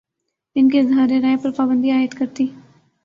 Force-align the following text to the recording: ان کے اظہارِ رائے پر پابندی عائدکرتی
ان 0.55 0.69
کے 0.69 0.79
اظہارِ 0.79 1.21
رائے 1.21 1.35
پر 1.43 1.51
پابندی 1.51 1.91
عائدکرتی 1.91 2.47